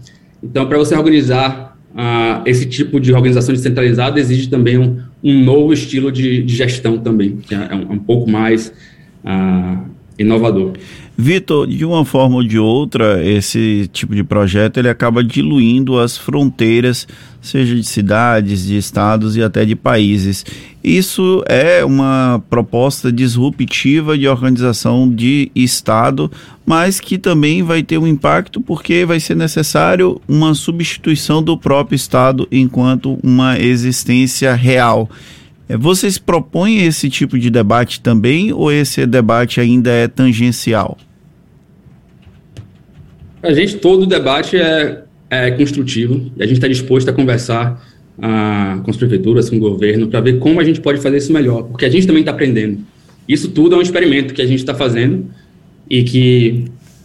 Então, 0.42 0.66
para 0.66 0.76
você 0.76 0.94
organizar 0.94 1.78
uh, 1.94 2.42
esse 2.46 2.66
tipo 2.66 3.00
de 3.00 3.12
organização 3.12 3.54
descentralizada, 3.54 4.20
exige 4.20 4.48
também 4.48 4.78
um, 4.78 4.98
um 5.22 5.44
novo 5.44 5.72
estilo 5.72 6.12
de, 6.12 6.42
de, 6.42 6.54
gestão 6.54 6.98
também, 6.98 7.36
que 7.36 7.54
é 7.54 7.74
um, 7.74 7.92
um 7.92 7.98
pouco 7.98 8.30
mais 8.30 8.72
uh, 9.24 9.97
inovador. 10.18 10.72
Vitor, 11.20 11.66
de 11.66 11.84
uma 11.84 12.04
forma 12.04 12.36
ou 12.36 12.44
de 12.44 12.58
outra, 12.60 13.24
esse 13.24 13.90
tipo 13.92 14.14
de 14.14 14.22
projeto 14.22 14.78
ele 14.78 14.88
acaba 14.88 15.22
diluindo 15.24 15.98
as 15.98 16.16
fronteiras, 16.16 17.08
seja 17.42 17.74
de 17.74 17.82
cidades, 17.82 18.66
de 18.66 18.76
estados 18.76 19.36
e 19.36 19.42
até 19.42 19.64
de 19.64 19.74
países. 19.74 20.46
Isso 20.82 21.42
é 21.48 21.84
uma 21.84 22.40
proposta 22.48 23.10
disruptiva 23.10 24.16
de 24.16 24.28
organização 24.28 25.12
de 25.12 25.50
Estado, 25.56 26.30
mas 26.64 27.00
que 27.00 27.18
também 27.18 27.64
vai 27.64 27.82
ter 27.82 27.98
um 27.98 28.06
impacto 28.06 28.60
porque 28.60 29.04
vai 29.04 29.18
ser 29.18 29.34
necessário 29.34 30.20
uma 30.28 30.54
substituição 30.54 31.42
do 31.42 31.58
próprio 31.58 31.96
Estado 31.96 32.46
enquanto 32.52 33.18
uma 33.24 33.58
existência 33.58 34.54
real. 34.54 35.10
É, 35.68 35.76
vocês 35.76 36.16
propõem 36.16 36.86
esse 36.86 37.10
tipo 37.10 37.38
de 37.38 37.50
debate 37.50 38.00
também 38.00 38.52
ou 38.52 38.72
esse 38.72 39.06
debate 39.06 39.60
ainda 39.60 39.90
é 39.90 40.08
tangencial? 40.08 40.96
A 43.42 43.52
gente, 43.52 43.76
todo 43.76 44.06
debate 44.06 44.56
é, 44.56 45.04
é 45.28 45.50
construtivo 45.50 46.32
e 46.36 46.42
a 46.42 46.46
gente 46.46 46.56
está 46.56 46.66
disposto 46.66 47.08
a 47.08 47.12
conversar 47.12 47.84
ah, 48.20 48.80
com 48.82 48.90
as 48.90 48.96
prefeituras, 48.96 49.50
com 49.50 49.56
o 49.56 49.60
governo, 49.60 50.08
para 50.08 50.20
ver 50.20 50.38
como 50.38 50.58
a 50.58 50.64
gente 50.64 50.80
pode 50.80 51.00
fazer 51.00 51.18
isso 51.18 51.32
melhor, 51.32 51.64
porque 51.64 51.84
a 51.84 51.90
gente 51.90 52.06
também 52.06 52.22
está 52.22 52.32
aprendendo. 52.32 52.78
Isso 53.28 53.50
tudo 53.50 53.74
é 53.74 53.78
um 53.78 53.82
experimento 53.82 54.32
que 54.32 54.40
a 54.40 54.46
gente 54.46 54.58
está 54.60 54.74
fazendo 54.74 55.26
e 55.88 56.02
que 56.02 56.64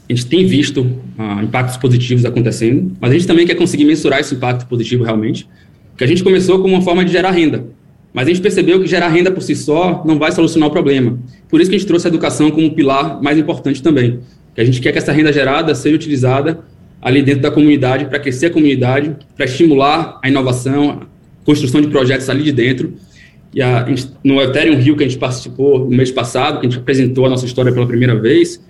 a 0.10 0.14
gente 0.14 0.26
tem 0.26 0.46
visto 0.46 0.90
ah, 1.18 1.42
impactos 1.44 1.78
positivos 1.78 2.24
acontecendo, 2.24 2.94
mas 3.00 3.12
a 3.12 3.14
gente 3.14 3.28
também 3.28 3.46
quer 3.46 3.56
conseguir 3.56 3.84
mensurar 3.84 4.22
esse 4.22 4.34
impacto 4.34 4.66
positivo 4.68 5.04
realmente, 5.04 5.48
porque 5.92 6.06
a 6.06 6.08
gente 6.08 6.24
começou 6.24 6.60
como 6.62 6.74
uma 6.74 6.82
forma 6.82 7.04
de 7.04 7.12
gerar 7.12 7.32
renda. 7.32 7.66
Mas 8.14 8.28
a 8.28 8.30
gente 8.30 8.42
percebeu 8.42 8.80
que 8.80 8.86
gerar 8.86 9.08
renda 9.08 9.32
por 9.32 9.42
si 9.42 9.56
só 9.56 10.04
não 10.06 10.20
vai 10.20 10.32
solucionar 10.32 10.70
o 10.70 10.72
problema. 10.72 11.18
Por 11.50 11.60
isso 11.60 11.70
que 11.70 11.76
a 11.76 11.80
gente 11.80 11.88
trouxe 11.88 12.08
a 12.08 12.10
educação 12.10 12.52
como 12.52 12.72
pilar 12.72 13.22
mais 13.22 13.38
importante 13.38 13.82
também. 13.82 14.20
Que 14.54 14.62
a 14.62 14.66
gente 14.66 14.80
quer 14.80 14.92
que 14.92 15.00
essa 15.00 15.12
renda 15.12 15.34
gerada 15.34 15.74
seja 15.74 15.96
utilizada 15.96 16.60
ali 17.02 17.24
dentro 17.24 17.42
da 17.42 17.52
comunidade 17.52 18.06
para 18.06 18.20
crescer 18.20 18.46
a 18.46 18.50
comunidade, 18.52 19.16
para 19.36 19.46
estimular 19.46 20.20
a 20.24 20.30
inovação, 20.30 20.92
a 20.92 21.46
construção 21.46 21.82
de 21.82 21.88
projetos 21.88 22.30
ali 22.30 22.44
de 22.44 22.52
dentro. 22.52 22.94
E 23.52 23.62
a, 23.62 23.86
no 24.24 24.40
Ethereum 24.42 24.78
Rio 24.78 24.96
que 24.96 25.04
a 25.04 25.08
gente 25.08 25.20
participou 25.20 25.80
no 25.80 25.98
mês 25.98 26.12
passado, 26.12 26.60
que 26.60 26.68
a 26.68 26.70
gente 26.70 26.80
apresentou 26.80 27.26
a 27.26 27.30
nossa 27.30 27.46
história 27.46 27.72
pela 27.72 27.88
primeira 27.88 28.16
vez, 28.16 28.62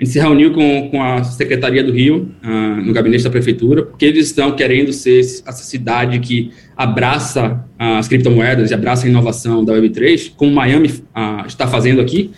a 0.00 0.04
gente 0.04 0.12
se 0.12 0.20
reuniu 0.20 0.52
com, 0.52 0.88
com 0.90 1.02
a 1.02 1.24
Secretaria 1.24 1.82
do 1.82 1.90
Rio, 1.90 2.30
uh, 2.44 2.80
no 2.84 2.92
gabinete 2.92 3.24
da 3.24 3.30
Prefeitura, 3.30 3.82
porque 3.82 4.04
eles 4.04 4.26
estão 4.26 4.52
querendo 4.52 4.92
ser 4.92 5.18
essa 5.18 5.64
cidade 5.64 6.20
que 6.20 6.52
abraça 6.76 7.64
as 7.76 8.06
criptomoedas 8.06 8.70
e 8.70 8.74
abraça 8.74 9.06
a 9.06 9.10
inovação 9.10 9.64
da 9.64 9.72
Web3, 9.74 10.30
como 10.36 10.52
Miami 10.52 10.88
uh, 10.88 11.44
está 11.48 11.66
fazendo 11.66 12.00
aqui. 12.00 12.30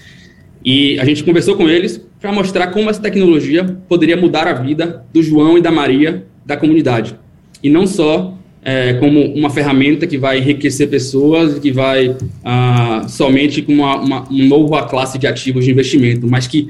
E 0.64 0.98
a 0.98 1.04
gente 1.04 1.22
conversou 1.22 1.54
com 1.54 1.68
eles 1.68 2.02
para 2.18 2.32
mostrar 2.32 2.68
como 2.68 2.88
essa 2.88 3.00
tecnologia 3.00 3.64
poderia 3.86 4.16
mudar 4.16 4.46
a 4.48 4.54
vida 4.54 5.04
do 5.12 5.22
João 5.22 5.58
e 5.58 5.60
da 5.60 5.70
Maria 5.70 6.24
da 6.46 6.56
comunidade. 6.56 7.14
E 7.62 7.68
não 7.68 7.86
só 7.86 8.38
é, 8.62 8.94
como 8.94 9.20
uma 9.34 9.50
ferramenta 9.50 10.06
que 10.06 10.16
vai 10.16 10.38
enriquecer 10.38 10.88
pessoas, 10.88 11.58
que 11.58 11.70
vai 11.72 12.14
somente 13.08 13.62
com 13.62 13.72
uma, 13.72 13.96
uma, 13.96 14.20
uma 14.28 14.44
nova 14.44 14.86
classe 14.86 15.18
de 15.18 15.26
ativos 15.26 15.64
de 15.64 15.70
investimento, 15.70 16.26
mas 16.26 16.46
que 16.46 16.68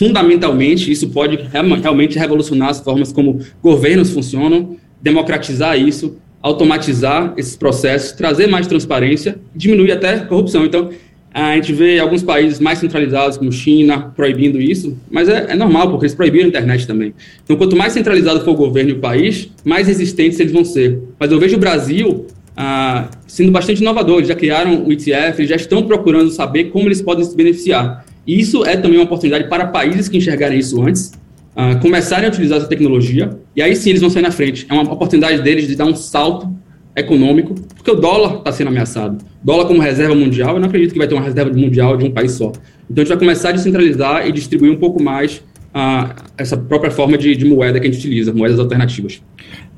fundamentalmente, 0.00 0.90
isso 0.90 1.10
pode 1.10 1.38
realmente 1.52 2.18
revolucionar 2.18 2.70
as 2.70 2.80
formas 2.80 3.12
como 3.12 3.38
governos 3.62 4.08
funcionam, 4.08 4.78
democratizar 5.02 5.78
isso, 5.78 6.16
automatizar 6.40 7.34
esses 7.36 7.54
processos, 7.54 8.12
trazer 8.12 8.46
mais 8.46 8.66
transparência, 8.66 9.38
diminuir 9.54 9.92
até 9.92 10.14
a 10.14 10.20
corrupção. 10.24 10.64
Então, 10.64 10.88
a 11.34 11.54
gente 11.56 11.74
vê 11.74 11.98
alguns 11.98 12.22
países 12.22 12.58
mais 12.58 12.78
centralizados, 12.78 13.36
como 13.36 13.52
China, 13.52 14.10
proibindo 14.16 14.58
isso, 14.58 14.96
mas 15.10 15.28
é, 15.28 15.48
é, 15.50 15.54
normal, 15.54 15.90
porque 15.90 16.06
eles 16.06 16.14
proibiram 16.14 16.46
a 16.46 16.48
internet 16.48 16.86
também. 16.86 17.12
Então, 17.44 17.54
quanto 17.56 17.76
mais 17.76 17.92
centralizado 17.92 18.42
for 18.42 18.52
o 18.52 18.56
governo 18.56 18.88
e 18.88 18.94
o 18.94 19.00
país, 19.00 19.50
mais 19.66 19.86
resistentes 19.86 20.40
eles 20.40 20.50
vão 20.50 20.64
ser. 20.64 20.98
Mas 21.18 21.30
eu 21.30 21.38
vejo 21.38 21.56
o 21.56 21.60
Brasil 21.60 22.26
ah, 22.56 23.10
sendo 23.26 23.52
bastante 23.52 23.82
inovador, 23.82 24.16
eles 24.16 24.28
já 24.28 24.34
criaram 24.34 24.82
o 24.82 24.90
ETF, 24.90 25.40
eles 25.40 25.50
já 25.50 25.56
estão 25.56 25.82
procurando 25.82 26.30
saber 26.30 26.70
como 26.70 26.88
eles 26.88 27.02
podem 27.02 27.22
se 27.22 27.36
beneficiar. 27.36 28.02
E 28.26 28.38
isso 28.38 28.64
é 28.64 28.76
também 28.76 28.98
uma 28.98 29.04
oportunidade 29.04 29.48
para 29.48 29.66
países 29.66 30.08
que 30.08 30.16
enxergarem 30.16 30.58
isso 30.58 30.80
antes, 30.82 31.12
uh, 31.56 31.80
começarem 31.80 32.26
a 32.26 32.28
utilizar 32.28 32.58
essa 32.58 32.68
tecnologia, 32.68 33.38
e 33.56 33.62
aí 33.62 33.74
sim 33.74 33.90
eles 33.90 34.00
vão 34.00 34.10
sair 34.10 34.22
na 34.22 34.30
frente. 34.30 34.66
É 34.68 34.74
uma 34.74 34.92
oportunidade 34.92 35.42
deles 35.42 35.66
de 35.66 35.76
dar 35.76 35.86
um 35.86 35.94
salto 35.94 36.48
econômico, 36.96 37.54
porque 37.74 37.90
o 37.90 37.94
dólar 37.94 38.38
está 38.38 38.52
sendo 38.52 38.68
ameaçado. 38.68 39.24
Dólar 39.42 39.66
como 39.66 39.80
reserva 39.80 40.14
mundial, 40.14 40.54
eu 40.54 40.60
não 40.60 40.68
acredito 40.68 40.92
que 40.92 40.98
vai 40.98 41.08
ter 41.08 41.14
uma 41.14 41.24
reserva 41.24 41.52
mundial 41.52 41.96
de 41.96 42.04
um 42.04 42.10
país 42.10 42.32
só. 42.32 42.52
Então 42.90 42.96
a 42.96 43.00
gente 43.00 43.08
vai 43.08 43.18
começar 43.18 43.50
a 43.50 43.52
descentralizar 43.52 44.26
e 44.26 44.32
distribuir 44.32 44.72
um 44.72 44.76
pouco 44.76 45.02
mais 45.02 45.42
uh, 45.74 46.14
essa 46.36 46.56
própria 46.56 46.90
forma 46.90 47.16
de, 47.16 47.34
de 47.36 47.44
moeda 47.44 47.78
que 47.80 47.86
a 47.86 47.90
gente 47.90 48.00
utiliza, 48.00 48.32
moedas 48.32 48.58
alternativas. 48.58 49.22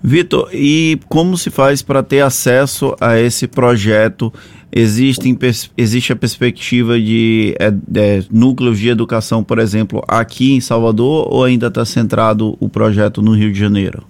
Vitor, 0.02 0.48
e 0.52 0.98
como 1.08 1.38
se 1.38 1.48
faz 1.48 1.80
para 1.80 2.02
ter 2.02 2.20
acesso 2.20 2.94
a 3.00 3.18
esse 3.20 3.46
projeto? 3.46 4.32
Existe, 4.74 5.38
existe 5.76 6.12
a 6.12 6.16
perspectiva 6.16 6.98
de 6.98 7.54
é, 7.60 7.72
é, 7.94 8.24
núcleos 8.30 8.78
de 8.78 8.88
educação, 8.88 9.44
por 9.44 9.58
exemplo, 9.58 10.02
aqui 10.08 10.54
em 10.54 10.60
Salvador 10.60 11.28
ou 11.30 11.44
ainda 11.44 11.66
está 11.66 11.84
centrado 11.84 12.56
o 12.58 12.68
projeto 12.70 13.20
no 13.20 13.32
Rio 13.32 13.52
de 13.52 13.58
Janeiro? 13.58 14.02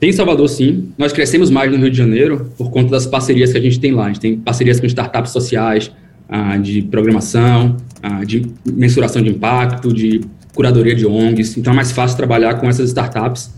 Tem 0.00 0.10
em 0.10 0.12
Salvador, 0.12 0.48
sim. 0.48 0.92
Nós 0.98 1.12
crescemos 1.12 1.50
mais 1.50 1.70
no 1.70 1.76
Rio 1.76 1.90
de 1.90 1.96
Janeiro 1.96 2.50
por 2.56 2.70
conta 2.70 2.90
das 2.90 3.06
parcerias 3.06 3.52
que 3.52 3.58
a 3.58 3.60
gente 3.60 3.78
tem 3.78 3.92
lá. 3.92 4.04
A 4.04 4.08
gente 4.08 4.20
tem 4.20 4.36
parcerias 4.36 4.80
com 4.80 4.86
startups 4.86 5.30
sociais, 5.30 5.92
ah, 6.28 6.56
de 6.56 6.82
programação, 6.82 7.76
ah, 8.06 8.22
de 8.22 8.44
mensuração 8.70 9.22
de 9.22 9.30
impacto, 9.30 9.90
de 9.90 10.20
curadoria 10.54 10.94
de 10.94 11.06
ONGs. 11.06 11.56
Então 11.56 11.72
é 11.72 11.76
mais 11.76 11.90
fácil 11.90 12.18
trabalhar 12.18 12.52
com 12.60 12.68
essas 12.68 12.88
startups 12.88 13.50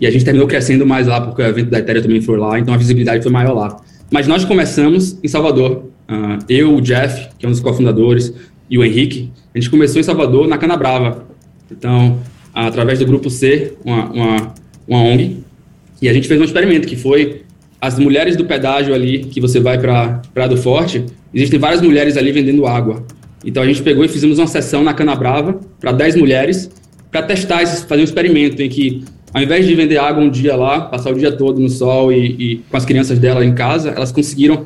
e 0.00 0.06
a 0.08 0.10
gente 0.10 0.24
terminou 0.24 0.48
crescendo 0.48 0.84
mais 0.84 1.06
lá, 1.06 1.20
porque 1.20 1.40
o 1.40 1.46
evento 1.46 1.70
da 1.70 1.78
Ethereum 1.78 2.02
também 2.02 2.20
foi 2.20 2.36
lá, 2.36 2.58
então 2.58 2.74
a 2.74 2.76
visibilidade 2.76 3.22
foi 3.22 3.30
maior 3.30 3.52
lá. 3.52 3.76
Mas 4.10 4.26
nós 4.26 4.44
começamos 4.44 5.16
em 5.22 5.28
Salvador. 5.28 5.84
Uh, 6.10 6.44
eu, 6.48 6.74
o 6.74 6.80
Jeff, 6.80 7.28
que 7.38 7.46
é 7.46 7.48
um 7.48 7.52
dos 7.52 7.60
cofundadores, 7.60 8.34
e 8.68 8.76
o 8.76 8.84
Henrique, 8.84 9.30
a 9.54 9.58
gente 9.58 9.70
começou 9.70 10.00
em 10.00 10.02
Salvador, 10.02 10.48
na 10.48 10.58
Cana 10.58 10.76
Brava. 10.76 11.24
Então, 11.70 12.18
através 12.52 12.98
do 12.98 13.06
Grupo 13.06 13.30
C, 13.30 13.74
uma, 13.84 14.10
uma, 14.10 14.54
uma 14.88 14.98
ONG, 14.98 15.44
e 16.02 16.08
a 16.08 16.12
gente 16.12 16.26
fez 16.26 16.40
um 16.40 16.44
experimento 16.44 16.88
que 16.88 16.96
foi 16.96 17.42
as 17.80 18.00
mulheres 18.00 18.34
do 18.34 18.44
pedágio 18.44 18.92
ali, 18.92 19.20
que 19.20 19.40
você 19.40 19.60
vai 19.60 19.78
para 19.78 20.22
Prado 20.34 20.56
Forte, 20.56 21.04
existem 21.32 21.60
várias 21.60 21.80
mulheres 21.80 22.16
ali 22.16 22.32
vendendo 22.32 22.66
água. 22.66 23.06
Então 23.44 23.62
a 23.62 23.66
gente 23.66 23.82
pegou 23.82 24.04
e 24.04 24.08
fizemos 24.08 24.38
uma 24.38 24.46
sessão 24.46 24.82
na 24.82 24.94
Cana 24.94 25.14
Brava 25.14 25.60
para 25.80 25.92
10 25.92 26.16
mulheres 26.16 26.70
para 27.10 27.22
testar, 27.22 27.66
fazer 27.66 28.00
um 28.00 28.04
experimento 28.04 28.62
em 28.62 28.68
que 28.68 29.04
ao 29.32 29.42
invés 29.42 29.66
de 29.66 29.74
vender 29.74 29.96
água 29.96 30.22
um 30.22 30.30
dia 30.30 30.54
lá, 30.54 30.82
passar 30.82 31.10
o 31.10 31.14
dia 31.14 31.32
todo 31.32 31.58
no 31.58 31.68
sol 31.68 32.12
e, 32.12 32.26
e 32.38 32.56
com 32.70 32.76
as 32.76 32.84
crianças 32.84 33.18
dela 33.18 33.44
em 33.44 33.54
casa, 33.54 33.90
elas 33.90 34.12
conseguiram 34.12 34.64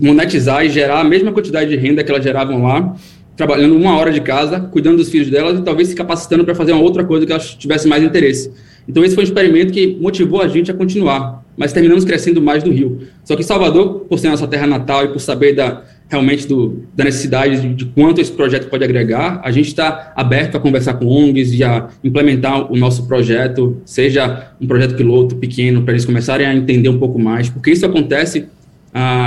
monetizar 0.00 0.64
e 0.64 0.70
gerar 0.70 1.00
a 1.00 1.04
mesma 1.04 1.32
quantidade 1.32 1.70
de 1.70 1.76
renda 1.76 2.02
que 2.02 2.10
elas 2.10 2.24
geravam 2.24 2.62
lá, 2.62 2.96
trabalhando 3.36 3.76
uma 3.76 3.96
hora 3.96 4.10
de 4.10 4.20
casa, 4.20 4.60
cuidando 4.60 4.96
dos 4.96 5.08
filhos 5.08 5.30
delas 5.30 5.58
e 5.58 5.62
talvez 5.62 5.88
se 5.88 5.94
capacitando 5.94 6.44
para 6.44 6.54
fazer 6.54 6.72
uma 6.72 6.82
outra 6.82 7.04
coisa 7.04 7.26
que 7.26 7.32
elas 7.32 7.54
tivessem 7.54 7.88
mais 7.88 8.02
interesse. 8.02 8.50
Então, 8.88 9.04
esse 9.04 9.14
foi 9.14 9.24
um 9.24 9.26
experimento 9.26 9.72
que 9.72 9.96
motivou 10.00 10.40
a 10.40 10.48
gente 10.48 10.70
a 10.70 10.74
continuar, 10.74 11.44
mas 11.56 11.72
terminamos 11.72 12.04
crescendo 12.04 12.40
mais 12.40 12.64
no 12.64 12.72
Rio. 12.72 13.00
Só 13.24 13.36
que 13.36 13.42
Salvador, 13.42 14.06
por 14.08 14.18
ser 14.18 14.28
nossa 14.30 14.46
terra 14.46 14.66
natal 14.66 15.04
e 15.04 15.08
por 15.08 15.20
saber 15.20 15.54
da, 15.54 15.82
realmente 16.08 16.46
do, 16.46 16.84
da 16.94 17.04
necessidade 17.04 17.60
de, 17.60 17.74
de, 17.74 17.84
quanto 17.86 18.20
esse 18.20 18.30
projeto 18.30 18.68
pode 18.68 18.84
agregar, 18.84 19.40
a 19.44 19.50
gente 19.50 19.68
está 19.68 20.12
aberto 20.14 20.56
a 20.56 20.60
conversar 20.60 20.94
com 20.94 21.06
ONGs 21.06 21.52
e 21.52 21.64
a 21.64 21.88
implementar 22.02 22.70
o 22.70 22.76
nosso 22.76 23.06
projeto, 23.06 23.80
seja 23.84 24.52
um 24.60 24.66
projeto 24.66 24.94
piloto 24.94 25.36
pequeno, 25.36 25.82
para 25.82 25.92
eles 25.92 26.04
começarem 26.04 26.46
a 26.46 26.54
entender 26.54 26.88
um 26.88 26.98
pouco 26.98 27.18
mais, 27.18 27.50
porque 27.50 27.70
isso 27.70 27.84
acontece 27.84 28.46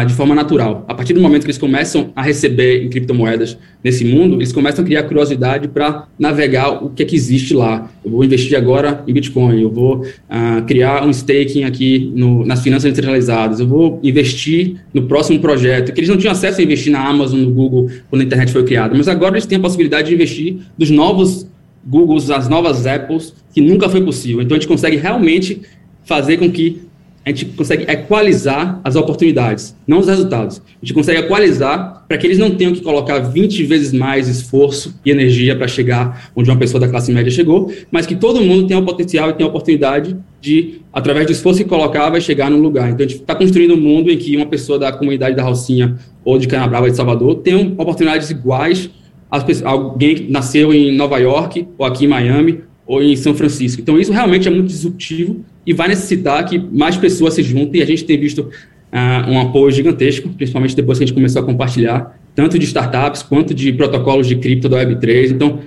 de 0.08 0.14
forma 0.16 0.34
natural. 0.34 0.84
A 0.88 0.96
partir 0.96 1.14
do 1.14 1.22
momento 1.22 1.42
que 1.42 1.48
eles 1.48 1.58
começam 1.58 2.12
a 2.16 2.24
receber 2.24 2.84
em 2.84 2.90
criptomoedas 2.90 3.56
nesse 3.84 4.04
mundo, 4.04 4.38
eles 4.38 4.52
começam 4.52 4.84
a 4.84 4.88
criar 4.88 5.04
curiosidade 5.04 5.68
para 5.68 6.08
navegar 6.18 6.84
o 6.84 6.90
que 6.90 7.04
é 7.04 7.06
que 7.06 7.16
existe 7.16 7.54
lá. 7.54 7.90
Eu 8.04 8.10
vou 8.10 8.24
investir 8.24 8.58
agora 8.58 9.04
em 9.08 9.14
Bitcoin, 9.14 9.62
eu 9.62 9.70
vou 9.70 10.06
ah, 10.28 10.64
criar 10.66 11.06
um 11.06 11.12
staking 11.12 11.66
aqui 11.66 12.12
no, 12.16 12.44
nas 12.46 12.64
finanças 12.64 12.90
centralizadas, 12.90 13.60
eu 13.60 13.68
vou 13.68 14.00
investir 14.02 14.78
no 14.92 15.04
próximo 15.04 15.40
projeto, 15.40 15.94
que 15.94 16.00
eles 16.00 16.10
não 16.10 16.18
tinham 16.18 16.32
acesso 16.32 16.60
a 16.60 16.64
investir 16.64 16.92
na 16.92 17.08
Amazon, 17.08 17.40
no 17.40 17.52
Google, 17.52 17.92
quando 18.10 18.24
a 18.24 18.26
internet 18.26 18.52
foi 18.52 18.64
criada, 18.64 18.96
mas 18.98 19.08
agora 19.08 19.36
eles 19.36 19.46
têm 19.46 19.60
a 19.60 19.62
possibilidade 19.62 20.08
de 20.08 20.16
investir 20.16 20.58
dos 20.78 20.90
novos 20.90 21.48
Googles, 21.86 22.30
as 22.32 22.50
novas 22.50 22.88
Apples, 22.88 23.34
que 23.54 23.62
nunca 23.62 23.88
foi 23.88 24.02
possível. 24.02 24.42
Então 24.42 24.58
a 24.58 24.60
gente 24.60 24.68
consegue 24.68 24.98
realmente 24.98 25.62
fazer 26.04 26.38
com 26.38 26.50
que 26.52 26.89
a 27.30 27.32
gente 27.32 27.46
consegue 27.54 27.90
equalizar 27.90 28.82
as 28.84 28.96
oportunidades, 28.96 29.76
não 29.88 30.00
os 30.00 30.08
resultados. 30.08 30.58
A 30.58 30.86
gente 30.86 30.96
consegue 30.96 31.20
equalizar 31.20 32.04
para 32.08 32.18
que 32.18 32.26
eles 32.26 32.40
não 32.40 32.56
tenham 32.56 32.74
que 32.74 32.82
colocar 32.82 33.20
20 33.20 33.64
vezes 33.66 33.94
mais 33.94 34.28
esforço 34.28 35.00
e 35.06 35.12
energia 35.12 35.56
para 35.56 35.68
chegar 35.68 36.32
onde 36.36 36.50
uma 36.50 36.58
pessoa 36.58 36.82
da 36.82 36.88
classe 36.88 37.12
média 37.12 37.32
chegou, 37.32 37.72
mas 37.92 38.08
que 38.08 38.16
todo 38.16 38.42
mundo 38.42 38.68
tenha 38.68 38.80
o 38.80 38.86
potencial 38.86 39.30
e 39.30 39.34
tenha 39.34 39.48
a 39.48 39.50
oportunidade 39.50 40.18
de, 40.42 40.82
através 40.92 41.28
do 41.28 41.32
esforço 41.32 41.62
que 41.62 41.70
colocar, 41.70 42.10
vai 42.10 42.20
chegar 42.20 42.50
num 42.50 42.60
lugar. 42.60 42.90
Então, 42.90 43.06
a 43.06 43.08
gente 43.08 43.22
está 43.22 43.36
construindo 43.36 43.76
um 43.76 43.80
mundo 43.80 44.10
em 44.10 44.18
que 44.18 44.36
uma 44.36 44.48
pessoa 44.48 44.80
da 44.80 44.92
comunidade 44.92 45.36
da 45.36 45.44
Rocinha 45.44 45.98
ou 46.26 46.40
de 46.40 46.48
Canabrava 46.48 46.90
de 46.90 46.98
Salvador 46.98 47.36
tenha 47.36 47.60
oportunidades 47.78 48.32
iguais 48.32 48.90
a 49.30 49.70
alguém 49.70 50.16
que 50.16 50.32
nasceu 50.32 50.74
em 50.74 50.92
Nova 50.96 51.20
York 51.20 51.68
ou 51.78 51.86
aqui 51.86 52.06
em 52.06 52.08
Miami 52.08 52.69
ou 52.90 53.04
em 53.04 53.16
São 53.16 53.36
Francisco. 53.36 53.80
Então, 53.80 54.00
isso 54.00 54.12
realmente 54.12 54.48
é 54.48 54.52
muito 54.52 54.66
disruptivo 54.66 55.46
e 55.64 55.72
vai 55.72 55.88
necessitar 55.88 56.44
que 56.44 56.58
mais 56.58 56.98
pessoas 56.98 57.36
se 57.36 57.44
juntem. 57.44 57.82
E 57.82 57.84
a 57.84 57.86
gente 57.86 58.04
tem 58.04 58.20
visto 58.20 58.40
uh, 58.40 59.30
um 59.30 59.40
apoio 59.40 59.70
gigantesco, 59.70 60.28
principalmente 60.30 60.76
depois 60.76 60.98
que 60.98 61.04
a 61.04 61.06
gente 61.06 61.14
começou 61.14 61.44
a 61.44 61.46
compartilhar, 61.46 62.20
tanto 62.34 62.58
de 62.58 62.66
startups 62.66 63.22
quanto 63.22 63.54
de 63.54 63.72
protocolos 63.74 64.26
de 64.26 64.38
cripto 64.38 64.68
da 64.68 64.84
Web3. 64.84 65.30
Então, 65.30 65.60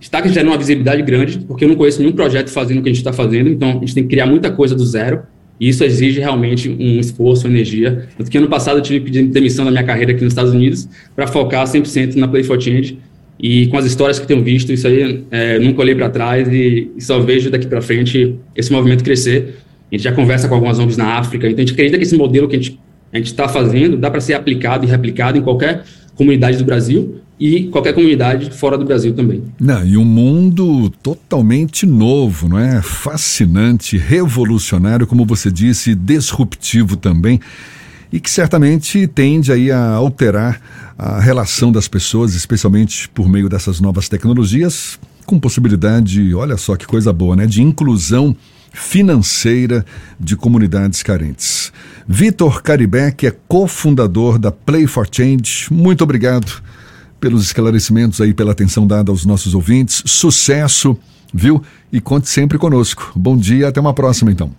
está 0.00 0.24
gerando 0.24 0.52
uma 0.52 0.56
visibilidade 0.56 1.02
grande, 1.02 1.40
porque 1.40 1.64
eu 1.64 1.68
não 1.68 1.74
conheço 1.74 1.98
nenhum 1.98 2.12
projeto 2.12 2.48
fazendo 2.48 2.78
o 2.78 2.82
que 2.82 2.90
a 2.90 2.92
gente 2.92 3.00
está 3.00 3.12
fazendo, 3.12 3.50
então 3.50 3.70
a 3.70 3.80
gente 3.80 3.94
tem 3.94 4.04
que 4.04 4.10
criar 4.10 4.26
muita 4.26 4.48
coisa 4.48 4.72
do 4.76 4.86
zero, 4.86 5.22
e 5.58 5.68
isso 5.68 5.82
exige 5.82 6.20
realmente 6.20 6.68
um 6.68 7.00
esforço, 7.00 7.48
energia. 7.48 8.08
Tanto 8.16 8.30
que 8.30 8.38
ano 8.38 8.48
passado 8.48 8.78
eu 8.78 8.82
tive 8.82 9.00
pedindo 9.00 9.32
demissão 9.32 9.64
da 9.64 9.70
minha 9.72 9.84
carreira 9.84 10.12
aqui 10.12 10.22
nos 10.22 10.32
Estados 10.32 10.52
Unidos 10.52 10.88
para 11.14 11.26
focar 11.26 11.66
100% 11.66 12.14
na 12.14 12.28
Play 12.28 12.44
for 12.44 12.60
Change, 12.60 12.98
e 13.42 13.66
com 13.66 13.76
as 13.76 13.84
histórias 13.84 14.20
que 14.20 14.26
tenho 14.26 14.40
visto, 14.40 14.72
isso 14.72 14.86
aí 14.86 15.24
é, 15.28 15.58
nunca 15.58 15.80
olhei 15.80 15.96
para 15.96 16.08
trás 16.08 16.46
e, 16.46 16.92
só 17.00 17.18
vejo 17.18 17.50
daqui 17.50 17.66
para 17.66 17.82
frente 17.82 18.36
esse 18.54 18.70
movimento 18.70 19.02
crescer. 19.02 19.56
A 19.90 19.96
gente 19.96 20.04
já 20.04 20.12
conversa 20.12 20.46
com 20.46 20.54
algumas 20.54 20.78
ONGs 20.78 20.96
na 20.96 21.18
África, 21.18 21.48
então 21.48 21.56
a 21.56 21.60
gente 21.60 21.72
acredita 21.72 21.98
que 21.98 22.04
esse 22.04 22.16
modelo 22.16 22.46
que 22.48 22.54
a 22.54 22.58
gente 22.60 22.78
está 23.12 23.48
fazendo 23.48 23.96
dá 23.96 24.08
para 24.08 24.20
ser 24.20 24.34
aplicado 24.34 24.86
e 24.86 24.88
replicado 24.88 25.36
em 25.36 25.42
qualquer 25.42 25.82
comunidade 26.14 26.56
do 26.56 26.64
Brasil 26.64 27.16
e 27.38 27.64
qualquer 27.64 27.92
comunidade 27.94 28.48
fora 28.50 28.78
do 28.78 28.84
Brasil 28.84 29.12
também. 29.12 29.42
Não, 29.60 29.84
e 29.84 29.96
um 29.96 30.04
mundo 30.04 30.88
totalmente 31.02 31.84
novo, 31.84 32.48
não 32.48 32.58
é? 32.60 32.80
Fascinante, 32.80 33.98
revolucionário, 33.98 35.04
como 35.04 35.26
você 35.26 35.50
disse, 35.50 35.96
disruptivo 35.96 36.96
também 36.96 37.40
e 38.12 38.20
que 38.20 38.30
certamente 38.30 39.06
tende 39.08 39.50
aí 39.50 39.70
a 39.70 39.94
alterar 39.94 40.60
a 41.04 41.18
relação 41.18 41.72
das 41.72 41.88
pessoas, 41.88 42.32
especialmente 42.34 43.08
por 43.08 43.28
meio 43.28 43.48
dessas 43.48 43.80
novas 43.80 44.08
tecnologias, 44.08 45.00
com 45.26 45.36
possibilidade, 45.36 46.32
olha 46.32 46.56
só 46.56 46.76
que 46.76 46.86
coisa 46.86 47.12
boa, 47.12 47.34
né, 47.34 47.44
de 47.44 47.60
inclusão 47.60 48.36
financeira 48.72 49.84
de 50.18 50.36
comunidades 50.36 51.02
carentes. 51.02 51.72
Vitor 52.06 52.62
Caribeck 52.62 53.26
é 53.26 53.34
cofundador 53.48 54.38
da 54.38 54.52
Play 54.52 54.86
for 54.86 55.08
Change. 55.10 55.66
Muito 55.72 56.04
obrigado 56.04 56.62
pelos 57.18 57.42
esclarecimentos 57.42 58.20
aí, 58.20 58.32
pela 58.32 58.52
atenção 58.52 58.86
dada 58.86 59.10
aos 59.10 59.26
nossos 59.26 59.56
ouvintes. 59.56 60.04
Sucesso, 60.06 60.96
viu? 61.34 61.60
E 61.92 62.00
conte 62.00 62.28
sempre 62.28 62.58
conosco. 62.58 63.10
Bom 63.16 63.36
dia, 63.36 63.68
até 63.68 63.80
uma 63.80 63.92
próxima 63.92 64.30
então. 64.30 64.52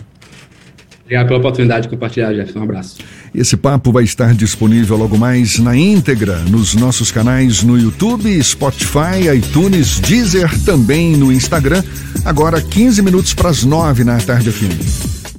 Obrigado 1.14 1.28
pela 1.28 1.40
oportunidade 1.40 1.84
de 1.84 1.90
compartilhar, 1.90 2.34
Jeff. 2.34 2.58
Um 2.58 2.64
abraço. 2.64 2.96
Esse 3.36 3.56
papo 3.56 3.92
vai 3.92 4.04
estar 4.04 4.34
disponível 4.34 4.98
logo 4.98 5.16
mais 5.16 5.60
na 5.60 5.78
íntegra 5.78 6.40
nos 6.50 6.74
nossos 6.74 7.12
canais 7.12 7.62
no 7.62 7.78
YouTube, 7.78 8.42
Spotify, 8.44 9.30
iTunes, 9.36 10.00
Deezer, 10.00 10.50
também 10.64 11.16
no 11.16 11.32
Instagram. 11.32 11.84
Agora 12.26 12.60
15 12.60 13.04
minutos 13.04 13.32
para 13.36 13.50
as 13.50 13.64
9 13.64 14.04
na 14.04 14.18
tarde 14.18 14.52
fim. 14.52 15.33